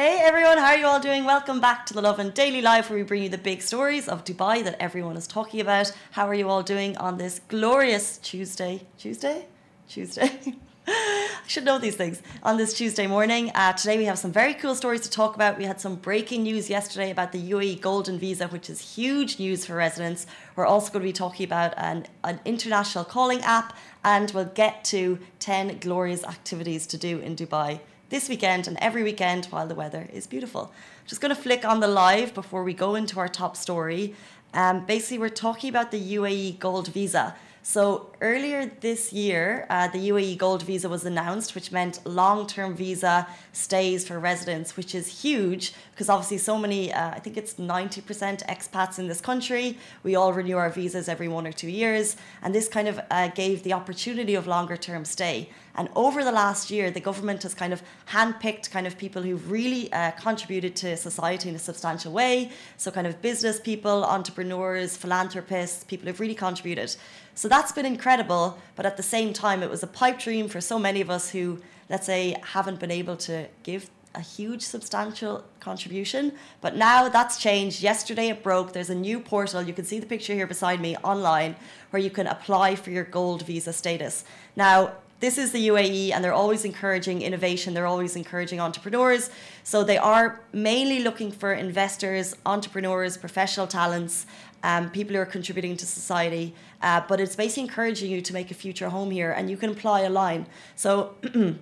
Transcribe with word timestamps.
Hey 0.00 0.18
everyone, 0.22 0.56
how 0.56 0.68
are 0.68 0.78
you 0.78 0.86
all 0.86 0.98
doing? 0.98 1.26
Welcome 1.26 1.60
back 1.60 1.84
to 1.84 1.92
the 1.92 2.00
Lovin 2.00 2.30
Daily 2.30 2.62
Live 2.62 2.88
where 2.88 2.98
we 2.98 3.02
bring 3.02 3.22
you 3.22 3.28
the 3.28 3.36
big 3.36 3.60
stories 3.60 4.08
of 4.08 4.24
Dubai 4.24 4.64
that 4.64 4.80
everyone 4.80 5.14
is 5.14 5.26
talking 5.26 5.60
about. 5.60 5.92
How 6.12 6.26
are 6.26 6.32
you 6.32 6.48
all 6.48 6.62
doing 6.62 6.96
on 6.96 7.18
this 7.18 7.42
glorious 7.48 8.16
Tuesday? 8.16 8.86
Tuesday? 8.96 9.44
Tuesday. 9.90 10.54
I 10.86 11.28
should 11.46 11.66
know 11.66 11.78
these 11.78 11.96
things 11.96 12.22
on 12.42 12.56
this 12.56 12.72
Tuesday 12.72 13.06
morning. 13.06 13.52
Uh, 13.54 13.74
today 13.74 13.98
we 13.98 14.06
have 14.06 14.18
some 14.18 14.32
very 14.32 14.54
cool 14.54 14.74
stories 14.74 15.02
to 15.02 15.10
talk 15.10 15.34
about. 15.34 15.58
We 15.58 15.64
had 15.64 15.82
some 15.82 15.96
breaking 15.96 16.44
news 16.44 16.70
yesterday 16.70 17.10
about 17.10 17.32
the 17.32 17.50
UAE 17.50 17.82
Golden 17.82 18.18
Visa, 18.18 18.48
which 18.48 18.70
is 18.70 18.94
huge 18.96 19.38
news 19.38 19.66
for 19.66 19.74
residents. 19.74 20.26
We're 20.56 20.64
also 20.64 20.90
going 20.90 21.02
to 21.02 21.08
be 21.08 21.12
talking 21.12 21.44
about 21.44 21.74
an, 21.76 22.06
an 22.24 22.40
international 22.46 23.04
calling 23.04 23.42
app, 23.42 23.76
and 24.02 24.30
we'll 24.30 24.46
get 24.46 24.82
to 24.84 25.18
10 25.40 25.76
glorious 25.78 26.24
activities 26.24 26.86
to 26.86 26.96
do 26.96 27.18
in 27.18 27.36
Dubai 27.36 27.80
this 28.10 28.28
weekend 28.28 28.66
and 28.66 28.76
every 28.80 29.02
weekend 29.02 29.46
while 29.46 29.66
the 29.66 29.74
weather 29.74 30.08
is 30.12 30.26
beautiful. 30.26 30.72
Just 31.06 31.20
going 31.20 31.34
to 31.34 31.40
flick 31.40 31.64
on 31.64 31.80
the 31.80 31.88
live 31.88 32.34
before 32.34 32.62
we 32.64 32.74
go 32.74 32.96
into 32.96 33.18
our 33.20 33.28
top 33.28 33.56
story. 33.56 34.14
Um, 34.52 34.84
basically, 34.84 35.18
we're 35.18 35.28
talking 35.28 35.70
about 35.70 35.92
the 35.92 36.16
UAE 36.16 36.58
Gold 36.58 36.88
Visa. 36.88 37.36
So 37.62 38.10
earlier 38.22 38.72
this 38.80 39.12
year, 39.12 39.66
uh, 39.68 39.88
the 39.88 40.08
UAE 40.08 40.38
Gold 40.38 40.62
Visa 40.62 40.88
was 40.88 41.04
announced, 41.04 41.54
which 41.54 41.70
meant 41.70 42.04
long-term 42.06 42.74
visa 42.74 43.26
stays 43.52 44.06
for 44.08 44.18
residents, 44.18 44.78
which 44.78 44.94
is 44.94 45.22
huge 45.22 45.74
because 45.92 46.08
obviously 46.08 46.38
so 46.38 46.56
many, 46.56 46.90
uh, 46.90 47.10
I 47.10 47.18
think 47.18 47.36
it's 47.36 47.54
90% 47.54 48.46
expats 48.46 48.98
in 48.98 49.08
this 49.08 49.20
country. 49.20 49.76
We 50.02 50.16
all 50.16 50.32
renew 50.32 50.56
our 50.56 50.70
visas 50.70 51.10
every 51.10 51.28
one 51.28 51.46
or 51.46 51.52
two 51.52 51.68
years, 51.68 52.16
and 52.40 52.54
this 52.54 52.68
kind 52.68 52.88
of 52.88 52.98
uh, 53.10 53.28
gave 53.28 53.62
the 53.62 53.74
opportunity 53.74 54.34
of 54.34 54.46
longer-term 54.46 55.04
stay. 55.04 55.50
And 55.74 55.88
over 55.94 56.24
the 56.24 56.32
last 56.32 56.70
year, 56.70 56.90
the 56.90 57.00
government 57.00 57.42
has 57.42 57.54
kind 57.54 57.72
of 57.72 57.82
handpicked 58.08 58.70
kind 58.70 58.86
of 58.86 58.98
people 58.98 59.22
who've 59.22 59.50
really 59.50 59.92
uh, 59.92 60.10
contributed 60.12 60.74
to 60.76 60.96
society 60.96 61.48
in 61.48 61.54
a 61.54 61.58
substantial 61.58 62.12
way. 62.12 62.50
So 62.76 62.90
kind 62.90 63.06
of 63.06 63.22
business 63.22 63.60
people, 63.60 64.04
entrepreneurs, 64.04 64.96
philanthropists, 64.96 65.84
people 65.84 66.06
who've 66.08 66.18
really 66.18 66.34
contributed. 66.34 66.96
So 67.40 67.48
that's 67.48 67.72
been 67.72 67.86
incredible. 67.86 68.58
But 68.76 68.84
at 68.84 68.98
the 68.98 69.02
same 69.02 69.32
time, 69.32 69.62
it 69.62 69.70
was 69.70 69.82
a 69.82 69.86
pipe 69.86 70.18
dream 70.18 70.46
for 70.46 70.60
so 70.60 70.78
many 70.78 71.00
of 71.00 71.08
us 71.08 71.30
who, 71.30 71.58
let's 71.88 72.04
say, 72.04 72.36
haven't 72.42 72.78
been 72.78 72.90
able 72.90 73.16
to 73.28 73.46
give 73.62 73.88
a 74.14 74.20
huge 74.20 74.60
substantial 74.60 75.42
contribution. 75.58 76.32
But 76.60 76.76
now 76.76 77.08
that's 77.08 77.38
changed. 77.38 77.82
Yesterday 77.82 78.28
it 78.28 78.42
broke. 78.42 78.74
There's 78.74 78.90
a 78.90 78.94
new 78.94 79.20
portal. 79.20 79.62
You 79.62 79.72
can 79.72 79.86
see 79.86 79.98
the 79.98 80.04
picture 80.04 80.34
here 80.34 80.46
beside 80.46 80.82
me 80.82 80.98
online 80.98 81.56
where 81.88 82.02
you 82.02 82.10
can 82.10 82.26
apply 82.26 82.74
for 82.74 82.90
your 82.90 83.04
gold 83.04 83.40
visa 83.46 83.72
status. 83.72 84.22
Now 84.54 84.92
this 85.20 85.36
is 85.36 85.52
the 85.52 85.68
UAE 85.68 86.12
and 86.12 86.24
they're 86.24 86.32
always 86.32 86.64
encouraging 86.64 87.20
innovation, 87.20 87.74
they're 87.74 87.86
always 87.86 88.16
encouraging 88.16 88.58
entrepreneurs. 88.58 89.28
So 89.64 89.84
they 89.84 89.98
are 89.98 90.40
mainly 90.52 91.02
looking 91.02 91.30
for 91.30 91.52
investors, 91.52 92.34
entrepreneurs, 92.46 93.18
professional 93.18 93.66
talents, 93.66 94.24
um, 94.62 94.90
people 94.90 95.14
who 95.14 95.20
are 95.20 95.26
contributing 95.26 95.76
to 95.76 95.86
society. 95.86 96.54
Uh, 96.82 97.02
but 97.08 97.20
it's 97.20 97.36
basically 97.36 97.64
encouraging 97.64 98.10
you 98.10 98.20
to 98.20 98.32
make 98.32 98.50
a 98.50 98.54
future 98.54 98.88
home 98.88 99.10
here 99.10 99.32
and 99.32 99.50
you 99.50 99.56
can 99.56 99.70
apply 99.70 100.04
online. 100.04 100.46
So 100.76 101.14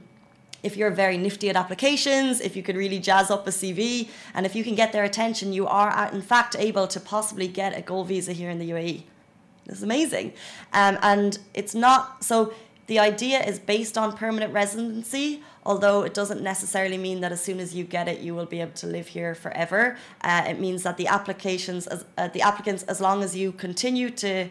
if 0.62 0.76
you're 0.76 0.90
very 0.90 1.16
nifty 1.16 1.48
at 1.48 1.56
applications, 1.56 2.40
if 2.40 2.56
you 2.56 2.62
can 2.62 2.76
really 2.76 2.98
jazz 2.98 3.30
up 3.30 3.46
a 3.46 3.50
CV, 3.50 4.08
and 4.34 4.44
if 4.44 4.54
you 4.54 4.64
can 4.64 4.74
get 4.74 4.92
their 4.92 5.04
attention, 5.04 5.52
you 5.52 5.66
are 5.66 6.10
in 6.12 6.22
fact 6.22 6.56
able 6.58 6.86
to 6.88 7.00
possibly 7.00 7.48
get 7.48 7.76
a 7.76 7.82
gold 7.82 8.08
visa 8.08 8.32
here 8.32 8.50
in 8.50 8.58
the 8.58 8.70
UAE. 8.70 9.02
It's 9.66 9.82
amazing. 9.82 10.32
Um, 10.72 10.98
and 11.02 11.38
it's 11.54 11.74
not 11.74 12.24
so 12.24 12.54
the 12.88 12.98
idea 12.98 13.40
is 13.44 13.58
based 13.58 13.96
on 13.96 14.16
permanent 14.16 14.52
residency, 14.52 15.42
although 15.64 16.02
it 16.02 16.14
doesn't 16.14 16.42
necessarily 16.42 16.96
mean 16.96 17.20
that 17.20 17.32
as 17.32 17.40
soon 17.40 17.60
as 17.60 17.74
you 17.74 17.84
get 17.84 18.08
it, 18.08 18.20
you 18.20 18.34
will 18.34 18.46
be 18.46 18.62
able 18.62 18.72
to 18.72 18.86
live 18.86 19.08
here 19.08 19.34
forever. 19.34 19.98
Uh, 20.22 20.44
it 20.48 20.58
means 20.58 20.82
that 20.84 20.96
the 20.96 21.06
applications, 21.06 21.86
as, 21.86 22.06
uh, 22.16 22.28
the 22.28 22.40
applicants, 22.40 22.82
as 22.84 22.98
long 23.00 23.22
as 23.22 23.36
you 23.36 23.52
continue 23.52 24.08
to 24.08 24.48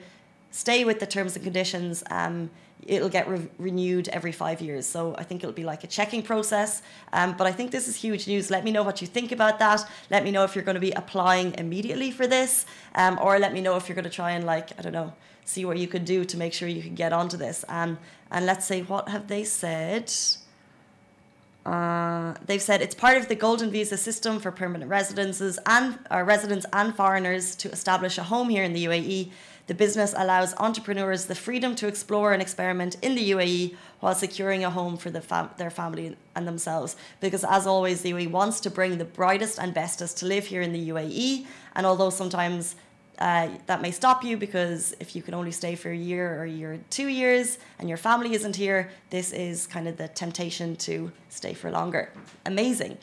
stay 0.51 0.85
with 0.85 0.99
the 0.99 1.07
terms 1.07 1.35
and 1.35 1.43
conditions, 1.43 2.03
um, 2.11 2.51
it'll 2.85 3.09
get 3.09 3.27
re- 3.27 3.49
renewed 3.57 4.07
every 4.09 4.31
five 4.31 4.61
years. 4.61 4.85
So 4.85 5.15
I 5.17 5.23
think 5.23 5.43
it'll 5.43 5.51
be 5.53 5.63
like 5.63 5.83
a 5.83 5.87
checking 5.87 6.21
process. 6.21 6.83
Um, 7.13 7.35
but 7.35 7.47
I 7.47 7.51
think 7.51 7.71
this 7.71 7.87
is 7.87 7.95
huge 7.95 8.27
news. 8.27 8.51
Let 8.51 8.63
me 8.63 8.71
know 8.71 8.83
what 8.83 9.01
you 9.01 9.07
think 9.07 9.31
about 9.31 9.57
that. 9.57 9.89
Let 10.11 10.23
me 10.23 10.29
know 10.29 10.43
if 10.43 10.53
you're 10.53 10.63
going 10.63 10.75
to 10.75 10.81
be 10.81 10.91
applying 10.91 11.55
immediately 11.55 12.11
for 12.11 12.27
this, 12.27 12.67
um, 12.93 13.17
or 13.19 13.39
let 13.39 13.51
me 13.51 13.61
know 13.61 13.77
if 13.77 13.89
you're 13.89 13.95
going 13.95 14.03
to 14.03 14.11
try 14.11 14.31
and 14.31 14.45
like 14.45 14.77
I 14.77 14.83
don't 14.83 14.93
know 14.93 15.13
see 15.47 15.65
what 15.65 15.77
you 15.77 15.87
could 15.87 16.05
do 16.05 16.25
to 16.25 16.37
make 16.37 16.53
sure 16.53 16.67
you 16.67 16.81
can 16.81 16.95
get 16.95 17.13
onto 17.13 17.37
this. 17.37 17.63
Um, 17.69 17.97
and 18.31 18.45
let's 18.45 18.65
say, 18.65 18.81
what 18.81 19.09
have 19.09 19.27
they 19.27 19.43
said? 19.43 20.11
Uh, 21.65 22.33
they've 22.45 22.61
said 22.61 22.81
it's 22.81 22.95
part 22.95 23.17
of 23.17 23.27
the 23.27 23.35
golden 23.35 23.69
visa 23.69 23.97
system 23.97 24.39
for 24.39 24.51
permanent 24.51 24.89
residences 24.89 25.59
and 25.65 25.99
uh, 26.09 26.21
residents 26.21 26.65
and 26.71 26.95
foreigners 26.95 27.55
to 27.57 27.69
establish 27.71 28.17
a 28.17 28.23
home 28.23 28.49
here 28.49 28.63
in 28.63 28.73
the 28.73 28.85
UAE. 28.85 29.31
The 29.67 29.73
business 29.73 30.13
allows 30.17 30.53
entrepreneurs 30.55 31.25
the 31.25 31.35
freedom 31.35 31.75
to 31.75 31.87
explore 31.87 32.31
and 32.31 32.41
experiment 32.41 32.95
in 33.01 33.15
the 33.15 33.31
UAE 33.31 33.75
while 33.99 34.15
securing 34.15 34.63
a 34.63 34.69
home 34.69 34.95
for 34.95 35.09
the 35.09 35.19
fam- 35.19 35.49
their 35.57 35.69
family 35.69 36.15
and 36.35 36.47
themselves. 36.47 36.95
Because, 37.19 37.43
as 37.43 37.67
always, 37.67 38.01
the 38.01 38.11
UAE 38.11 38.31
wants 38.31 38.61
to 38.61 38.69
bring 38.69 38.97
the 38.97 39.03
brightest 39.03 39.59
and 39.59 39.73
bestest 39.73 40.19
to 40.19 40.25
live 40.25 40.45
here 40.45 40.61
in 40.61 40.71
the 40.71 40.89
UAE. 40.89 41.47
And 41.75 41.85
although 41.85 42.09
sometimes 42.09 42.77
uh, 43.19 43.49
that 43.65 43.81
may 43.81 43.91
stop 43.91 44.23
you 44.23 44.37
because 44.37 44.93
if 44.99 45.15
you 45.15 45.21
can 45.21 45.33
only 45.33 45.51
stay 45.51 45.75
for 45.75 45.89
a 45.89 45.95
year 45.95 46.39
or 46.39 46.43
a 46.43 46.49
year, 46.49 46.79
two 46.89 47.07
years, 47.07 47.57
and 47.79 47.89
your 47.89 47.97
family 47.97 48.33
isn't 48.33 48.55
here, 48.55 48.91
this 49.09 49.33
is 49.33 49.65
kind 49.67 49.87
of 49.87 49.97
the 49.97 50.07
temptation 50.09 50.75
to 50.75 51.11
stay 51.29 51.53
for 51.53 51.71
longer. 51.71 52.11
Amazing. 52.45 52.97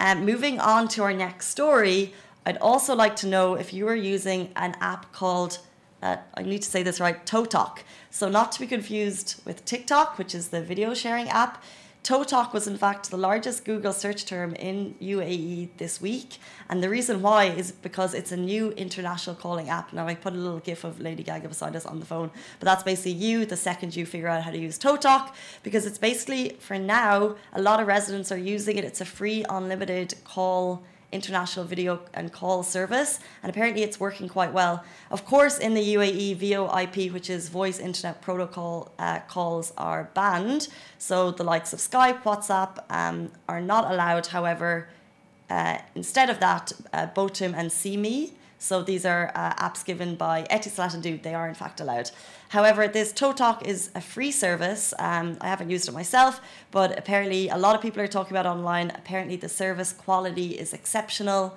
Um, 0.00 0.24
moving 0.24 0.58
on 0.60 0.88
to 0.88 1.02
our 1.02 1.12
next 1.12 1.48
story, 1.48 2.14
I'd 2.46 2.56
also 2.58 2.94
like 2.94 3.16
to 3.16 3.26
know 3.26 3.54
if 3.54 3.74
you 3.74 3.86
are 3.88 3.96
using 3.96 4.50
an 4.56 4.74
app 4.80 5.12
called, 5.12 5.58
uh, 6.02 6.16
I 6.34 6.42
need 6.42 6.62
to 6.62 6.70
say 6.70 6.82
this 6.82 6.98
right, 7.00 7.24
Totok. 7.26 7.80
So, 8.10 8.28
not 8.28 8.52
to 8.52 8.60
be 8.60 8.66
confused 8.66 9.42
with 9.44 9.64
TikTok, 9.64 10.16
which 10.16 10.34
is 10.34 10.48
the 10.48 10.62
video 10.62 10.94
sharing 10.94 11.28
app. 11.28 11.62
Totok 12.04 12.52
was 12.52 12.66
in 12.66 12.78
fact 12.78 13.10
the 13.10 13.16
largest 13.16 13.64
Google 13.64 13.92
search 13.92 14.24
term 14.24 14.54
in 14.54 14.94
UAE 15.00 15.68
this 15.76 16.00
week. 16.00 16.38
And 16.68 16.82
the 16.82 16.88
reason 16.88 17.20
why 17.22 17.44
is 17.46 17.72
because 17.72 18.14
it's 18.14 18.32
a 18.32 18.36
new 18.36 18.70
international 18.72 19.36
calling 19.36 19.68
app. 19.68 19.92
Now, 19.92 20.06
I 20.06 20.14
put 20.14 20.32
a 20.32 20.36
little 20.36 20.60
gif 20.60 20.84
of 20.84 21.00
Lady 21.00 21.22
Gaga 21.22 21.48
beside 21.48 21.76
us 21.76 21.84
on 21.84 22.00
the 22.00 22.06
phone, 22.06 22.30
but 22.60 22.66
that's 22.66 22.82
basically 22.82 23.12
you 23.12 23.44
the 23.44 23.56
second 23.56 23.94
you 23.94 24.06
figure 24.06 24.28
out 24.28 24.42
how 24.42 24.50
to 24.50 24.58
use 24.58 24.78
Totok 24.78 25.32
because 25.62 25.86
it's 25.86 25.98
basically, 25.98 26.56
for 26.60 26.78
now, 26.78 27.36
a 27.52 27.60
lot 27.60 27.80
of 27.80 27.86
residents 27.86 28.32
are 28.32 28.38
using 28.38 28.76
it. 28.78 28.84
It's 28.84 29.00
a 29.00 29.04
free, 29.04 29.44
unlimited 29.48 30.14
call 30.24 30.82
international 31.10 31.64
video 31.64 32.00
and 32.12 32.32
call 32.32 32.62
service, 32.62 33.20
and 33.42 33.50
apparently 33.50 33.82
it's 33.82 33.98
working 33.98 34.28
quite 34.28 34.52
well. 34.52 34.84
Of 35.10 35.24
course, 35.24 35.58
in 35.58 35.74
the 35.74 35.94
UAE, 35.94 36.36
VoIP, 36.36 37.12
which 37.12 37.30
is 37.30 37.48
voice 37.48 37.78
internet 37.78 38.20
protocol 38.20 38.92
uh, 38.98 39.20
calls, 39.20 39.72
are 39.78 40.10
banned. 40.14 40.68
So 40.98 41.30
the 41.30 41.44
likes 41.44 41.72
of 41.72 41.78
Skype, 41.78 42.22
WhatsApp 42.22 42.84
um, 42.90 43.30
are 43.48 43.60
not 43.60 43.90
allowed. 43.90 44.26
However, 44.26 44.88
uh, 45.48 45.78
instead 45.94 46.28
of 46.28 46.40
that, 46.40 46.72
uh, 46.92 47.06
Botim 47.14 47.54
and 47.54 47.70
C'Me 47.70 48.32
so 48.58 48.82
these 48.82 49.06
are 49.06 49.30
uh, 49.34 49.54
apps 49.54 49.84
given 49.84 50.16
by 50.16 50.44
Etisalat 50.50 50.94
and 50.94 51.02
Dude. 51.02 51.22
They 51.22 51.34
are 51.34 51.48
in 51.48 51.54
fact 51.54 51.80
allowed. 51.80 52.10
However, 52.48 52.88
this 52.88 53.12
Totok 53.12 53.64
is 53.64 53.90
a 53.94 54.00
free 54.00 54.32
service. 54.32 54.92
Um, 54.98 55.38
I 55.40 55.48
haven't 55.48 55.70
used 55.70 55.88
it 55.88 55.92
myself, 55.92 56.40
but 56.72 56.98
apparently 56.98 57.48
a 57.48 57.56
lot 57.56 57.76
of 57.76 57.80
people 57.80 58.02
are 58.02 58.08
talking 58.08 58.36
about 58.36 58.46
online. 58.46 58.90
Apparently 58.90 59.36
the 59.36 59.48
service 59.48 59.92
quality 59.92 60.58
is 60.58 60.72
exceptional, 60.72 61.56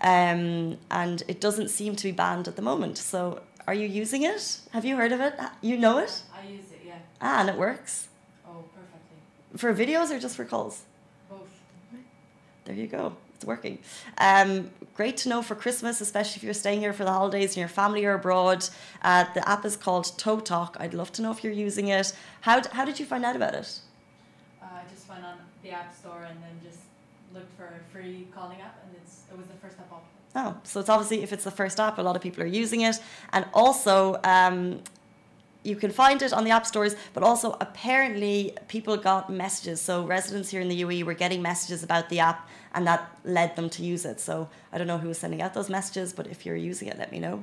um, 0.00 0.78
and 0.90 1.22
it 1.28 1.40
doesn't 1.40 1.68
seem 1.68 1.94
to 1.94 2.04
be 2.08 2.12
banned 2.12 2.48
at 2.48 2.56
the 2.56 2.62
moment. 2.62 2.98
So 2.98 3.42
are 3.68 3.74
you 3.74 3.86
using 3.86 4.24
it? 4.24 4.58
Have 4.72 4.84
you 4.84 4.96
heard 4.96 5.12
of 5.12 5.20
it? 5.20 5.34
You 5.60 5.76
know 5.76 5.98
it? 5.98 6.22
I 6.34 6.48
use 6.48 6.72
it, 6.72 6.80
yeah. 6.84 6.98
Ah, 7.20 7.40
and 7.40 7.50
it 7.50 7.56
works. 7.56 8.08
Oh, 8.48 8.64
perfectly. 8.74 9.58
For 9.58 9.72
videos 9.72 10.10
or 10.10 10.18
just 10.18 10.34
for 10.34 10.44
calls? 10.44 10.82
Both. 11.28 11.46
There 12.64 12.74
you 12.74 12.88
go 12.88 13.14
it's 13.40 13.46
working. 13.46 13.78
Um, 14.18 14.70
great 14.94 15.16
to 15.18 15.30
know 15.30 15.40
for 15.40 15.54
Christmas, 15.54 16.02
especially 16.02 16.36
if 16.36 16.42
you're 16.42 16.52
staying 16.52 16.80
here 16.80 16.92
for 16.92 17.04
the 17.04 17.12
holidays 17.12 17.50
and 17.52 17.56
your 17.56 17.68
family 17.68 18.04
are 18.04 18.12
abroad. 18.12 18.68
Uh, 19.00 19.24
the 19.32 19.48
app 19.48 19.64
is 19.64 19.76
called 19.76 20.04
Totok. 20.18 20.76
I'd 20.78 20.92
love 20.92 21.10
to 21.12 21.22
know 21.22 21.30
if 21.30 21.42
you're 21.42 21.54
using 21.54 21.88
it. 21.88 22.12
How, 22.42 22.60
how 22.72 22.84
did 22.84 23.00
you 23.00 23.06
find 23.06 23.24
out 23.24 23.36
about 23.36 23.54
it? 23.54 23.80
Uh, 24.60 24.66
I 24.66 24.82
just 24.94 25.08
went 25.08 25.24
on 25.24 25.38
the 25.62 25.70
App 25.70 25.94
Store 25.94 26.26
and 26.28 26.38
then 26.42 26.50
just 26.62 26.80
looked 27.32 27.56
for 27.56 27.64
a 27.64 27.92
free 27.92 28.28
calling 28.34 28.60
app, 28.60 28.78
and 28.84 28.94
it's, 29.02 29.22
it 29.32 29.38
was 29.38 29.46
the 29.46 29.54
first 29.66 29.78
app 29.78 29.90
up. 29.90 30.04
Oh, 30.36 30.60
so 30.64 30.78
it's 30.78 30.90
obviously 30.90 31.22
if 31.22 31.32
it's 31.32 31.44
the 31.44 31.50
first 31.50 31.80
app, 31.80 31.96
a 31.96 32.02
lot 32.02 32.16
of 32.16 32.20
people 32.20 32.42
are 32.42 32.46
using 32.46 32.82
it, 32.82 33.00
and 33.32 33.46
also 33.54 34.20
um, 34.22 34.82
you 35.62 35.76
can 35.76 35.90
find 35.90 36.22
it 36.22 36.32
on 36.32 36.44
the 36.44 36.50
app 36.50 36.66
stores, 36.66 36.96
but 37.12 37.22
also 37.22 37.56
apparently 37.60 38.56
people 38.68 38.96
got 38.96 39.30
messages. 39.30 39.80
So 39.80 40.04
residents 40.04 40.50
here 40.50 40.60
in 40.60 40.68
the 40.68 40.82
UAE 40.82 41.04
were 41.04 41.14
getting 41.14 41.42
messages 41.42 41.82
about 41.82 42.08
the 42.08 42.20
app, 42.20 42.48
and 42.74 42.86
that 42.86 43.10
led 43.24 43.56
them 43.56 43.68
to 43.70 43.84
use 43.84 44.04
it. 44.04 44.20
So 44.20 44.48
I 44.72 44.78
don't 44.78 44.86
know 44.86 44.98
who 44.98 45.08
was 45.08 45.18
sending 45.18 45.42
out 45.42 45.54
those 45.54 45.68
messages, 45.68 46.12
but 46.12 46.26
if 46.26 46.46
you're 46.46 46.56
using 46.56 46.88
it, 46.88 46.98
let 46.98 47.12
me 47.12 47.18
know. 47.18 47.42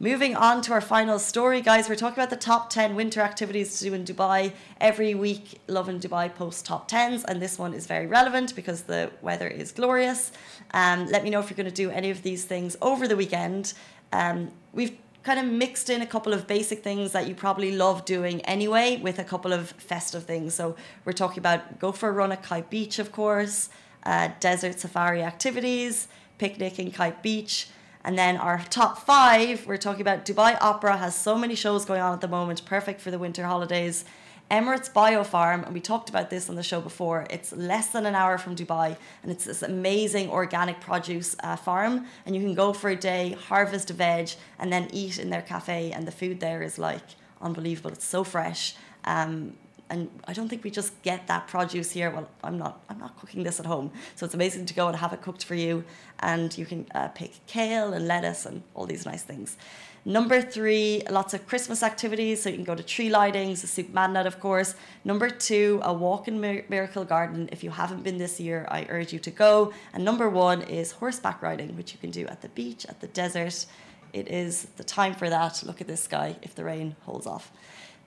Moving 0.00 0.34
on 0.34 0.60
to 0.62 0.72
our 0.72 0.80
final 0.80 1.20
story, 1.20 1.60
guys, 1.60 1.88
we're 1.88 1.94
talking 1.94 2.18
about 2.18 2.30
the 2.30 2.36
top 2.36 2.68
10 2.68 2.96
winter 2.96 3.20
activities 3.20 3.78
to 3.78 3.84
do 3.84 3.94
in 3.94 4.04
Dubai. 4.04 4.52
Every 4.80 5.14
week, 5.14 5.60
Lovin 5.68 6.00
Dubai 6.00 6.34
posts 6.34 6.62
top 6.62 6.90
10s, 6.90 7.24
and 7.28 7.40
this 7.40 7.60
one 7.60 7.72
is 7.72 7.86
very 7.86 8.08
relevant 8.08 8.56
because 8.56 8.82
the 8.82 9.12
weather 9.22 9.46
is 9.46 9.70
glorious. 9.70 10.32
Um, 10.72 11.06
let 11.06 11.22
me 11.22 11.30
know 11.30 11.38
if 11.38 11.48
you're 11.48 11.56
going 11.56 11.66
to 11.66 11.72
do 11.72 11.90
any 11.90 12.10
of 12.10 12.22
these 12.22 12.44
things 12.44 12.76
over 12.82 13.06
the 13.06 13.16
weekend. 13.16 13.74
Um, 14.12 14.50
we've 14.72 14.98
kind 15.24 15.40
of 15.40 15.46
mixed 15.46 15.88
in 15.88 16.02
a 16.02 16.06
couple 16.06 16.34
of 16.34 16.46
basic 16.46 16.84
things 16.84 17.12
that 17.12 17.26
you 17.26 17.34
probably 17.34 17.74
love 17.74 18.04
doing 18.04 18.42
anyway 18.42 19.00
with 19.02 19.18
a 19.18 19.24
couple 19.24 19.52
of 19.52 19.70
festive 19.70 20.24
things. 20.24 20.54
So 20.54 20.76
we're 21.04 21.12
talking 21.12 21.38
about 21.38 21.78
go 21.78 21.92
for 21.92 22.10
a 22.10 22.12
run 22.12 22.30
at 22.30 22.42
Kite 22.42 22.68
Beach, 22.68 22.98
of 22.98 23.10
course, 23.10 23.70
uh, 24.04 24.28
desert 24.38 24.78
safari 24.78 25.22
activities, 25.22 26.08
picnic 26.36 26.78
in 26.78 26.90
Kite 26.90 27.22
Beach. 27.22 27.68
And 28.04 28.18
then 28.18 28.36
our 28.36 28.62
top 28.68 28.98
five, 28.98 29.66
we're 29.66 29.78
talking 29.78 30.02
about 30.02 30.26
Dubai 30.26 30.58
Opera 30.60 30.98
has 30.98 31.16
so 31.16 31.38
many 31.38 31.54
shows 31.54 31.86
going 31.86 32.02
on 32.02 32.12
at 32.12 32.20
the 32.20 32.28
moment, 32.28 32.62
perfect 32.66 33.00
for 33.00 33.10
the 33.10 33.18
winter 33.18 33.44
holidays. 33.44 34.04
Emirates 34.50 34.92
Biofarm, 34.92 35.64
and 35.64 35.72
we 35.72 35.80
talked 35.80 36.10
about 36.10 36.28
this 36.28 36.50
on 36.50 36.56
the 36.56 36.62
show 36.62 36.80
before, 36.80 37.26
it's 37.30 37.52
less 37.52 37.88
than 37.88 38.04
an 38.04 38.14
hour 38.14 38.36
from 38.36 38.54
Dubai 38.54 38.96
and 39.22 39.32
it's 39.32 39.46
this 39.46 39.62
amazing 39.62 40.28
organic 40.30 40.80
produce 40.80 41.34
uh, 41.42 41.56
farm. 41.56 42.06
And 42.26 42.36
you 42.36 42.42
can 42.42 42.54
go 42.54 42.72
for 42.74 42.90
a 42.90 42.96
day, 42.96 43.32
harvest 43.48 43.90
a 43.90 43.94
veg, 43.94 44.30
and 44.58 44.70
then 44.72 44.88
eat 44.92 45.18
in 45.18 45.30
their 45.30 45.42
cafe. 45.42 45.92
And 45.92 46.06
the 46.06 46.12
food 46.12 46.40
there 46.40 46.62
is 46.62 46.78
like 46.78 47.02
unbelievable. 47.40 47.90
It's 47.90 48.04
so 48.04 48.22
fresh. 48.22 48.74
Um, 49.04 49.54
and 49.90 50.10
I 50.26 50.32
don't 50.32 50.48
think 50.48 50.64
we 50.64 50.70
just 50.70 51.00
get 51.02 51.26
that 51.26 51.46
produce 51.46 51.90
here. 51.90 52.10
Well, 52.10 52.28
I'm 52.42 52.58
not. 52.58 52.82
I'm 52.88 52.98
not 52.98 53.18
cooking 53.18 53.42
this 53.42 53.60
at 53.60 53.66
home, 53.66 53.92
so 54.16 54.24
it's 54.24 54.34
amazing 54.34 54.64
to 54.66 54.74
go 54.74 54.88
and 54.88 54.96
have 54.96 55.12
it 55.12 55.20
cooked 55.20 55.44
for 55.44 55.54
you, 55.54 55.84
and 56.20 56.56
you 56.56 56.64
can 56.64 56.86
uh, 56.94 57.08
pick 57.08 57.32
kale 57.46 57.92
and 57.92 58.08
lettuce 58.08 58.46
and 58.46 58.62
all 58.74 58.86
these 58.86 59.04
nice 59.04 59.22
things. 59.22 59.58
Number 60.06 60.42
three, 60.42 61.02
lots 61.10 61.32
of 61.32 61.46
Christmas 61.46 61.82
activities. 61.82 62.42
So 62.42 62.50
you 62.50 62.56
can 62.56 62.64
go 62.64 62.74
to 62.74 62.82
tree 62.82 63.08
lightings, 63.08 63.62
the 63.62 63.66
Souk 63.66 63.86
Madinat, 63.86 64.26
of 64.26 64.38
course. 64.38 64.74
Number 65.04 65.30
two, 65.30 65.80
a 65.82 65.92
walk 65.92 66.28
in 66.28 66.40
Miracle 66.40 67.04
Garden. 67.04 67.48
If 67.52 67.64
you 67.64 67.70
haven't 67.70 68.02
been 68.04 68.18
this 68.18 68.38
year, 68.38 68.66
I 68.70 68.86
urge 68.90 69.12
you 69.14 69.18
to 69.20 69.30
go. 69.30 69.72
And 69.94 70.04
number 70.04 70.28
one 70.28 70.60
is 70.62 70.92
horseback 70.92 71.40
riding, 71.40 71.74
which 71.76 71.92
you 71.92 71.98
can 71.98 72.10
do 72.10 72.26
at 72.26 72.42
the 72.42 72.48
beach, 72.50 72.84
at 72.86 73.00
the 73.00 73.06
desert. 73.08 73.64
It 74.12 74.28
is 74.28 74.66
the 74.76 74.84
time 74.84 75.14
for 75.14 75.30
that. 75.30 75.62
Look 75.64 75.80
at 75.80 75.86
this 75.86 76.02
sky 76.02 76.36
if 76.42 76.54
the 76.54 76.64
rain 76.64 76.96
holds 77.06 77.26
off. 77.26 77.50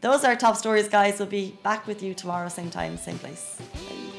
Those 0.02 0.24
are 0.24 0.36
top 0.36 0.56
stories, 0.56 0.88
guys. 0.88 1.18
We'll 1.18 1.28
be 1.28 1.58
back 1.64 1.88
with 1.88 2.04
you 2.04 2.14
tomorrow, 2.14 2.48
same 2.50 2.70
time, 2.70 2.98
same 2.98 3.18
place. 3.18 3.60
Bye. 3.74 4.18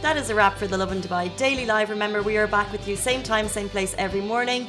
That 0.00 0.16
is 0.16 0.30
a 0.30 0.34
wrap 0.36 0.56
for 0.56 0.68
the 0.68 0.78
Lovin 0.78 1.00
Dubai 1.00 1.36
Daily 1.36 1.66
Live. 1.66 1.90
Remember, 1.90 2.22
we 2.22 2.36
are 2.36 2.46
back 2.46 2.70
with 2.70 2.86
you 2.86 2.94
same 2.94 3.24
time, 3.24 3.48
same 3.48 3.68
place 3.68 3.96
every 3.98 4.20
morning. 4.20 4.68